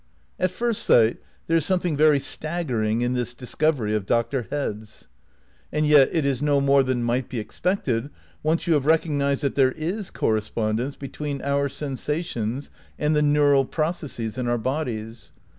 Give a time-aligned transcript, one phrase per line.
[0.39, 4.47] ^ At first sight there is something very staggering in this discovery of Dr.
[4.49, 5.07] Head's.
[5.71, 8.09] And yet it is no more than might be expected
[8.41, 14.39] once you have recognised that there is correspondence between our sensations and the neural processes
[14.39, 15.33] in our bodies.